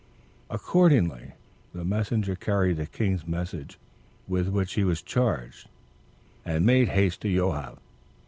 Accordingly 0.49 1.33
the 1.75 1.85
messenger 1.85 2.35
carried 2.35 2.77
the 2.77 2.87
king's 2.87 3.27
message 3.27 3.77
with 4.27 4.47
which 4.47 4.73
he 4.73 4.83
was 4.83 4.99
charged, 5.03 5.69
and 6.43 6.65
made 6.65 6.89
haste 6.89 7.21
to 7.21 7.31
Joab. 7.31 7.77